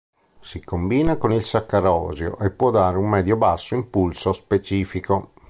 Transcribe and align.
Si 0.39 0.63
combina 0.63 1.15
con 1.17 1.31
il 1.31 1.43
saccarosio 1.43 2.39
e 2.39 2.49
può 2.49 2.71
dare 2.71 2.97
un 2.97 3.07
medio-basso 3.07 3.75
impulso 3.75 4.31
specifico. 4.31 5.33